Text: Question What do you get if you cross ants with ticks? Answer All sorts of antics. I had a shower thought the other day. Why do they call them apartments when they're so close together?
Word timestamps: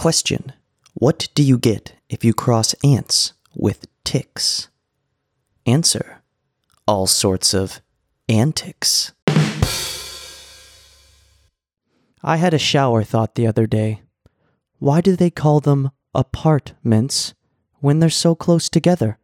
Question 0.00 0.54
What 0.94 1.28
do 1.34 1.42
you 1.42 1.58
get 1.58 1.92
if 2.08 2.24
you 2.24 2.32
cross 2.32 2.74
ants 2.82 3.34
with 3.54 3.86
ticks? 4.02 4.70
Answer 5.66 6.22
All 6.86 7.06
sorts 7.06 7.52
of 7.52 7.82
antics. 8.26 9.12
I 12.24 12.36
had 12.38 12.54
a 12.54 12.58
shower 12.58 13.02
thought 13.02 13.34
the 13.34 13.46
other 13.46 13.66
day. 13.66 14.00
Why 14.78 15.02
do 15.02 15.16
they 15.16 15.28
call 15.28 15.60
them 15.60 15.90
apartments 16.14 17.34
when 17.80 17.98
they're 17.98 18.08
so 18.08 18.34
close 18.34 18.70
together? 18.70 19.18